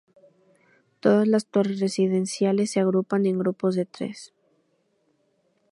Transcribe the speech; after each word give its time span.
Todas 0.99 1.27
las 1.27 1.45
torres 1.45 1.79
residenciales 1.79 2.71
se 2.71 2.79
agrupan 2.79 3.27
en 3.27 3.37
grupos 3.37 3.75
de 3.75 3.85
tres. 3.85 4.33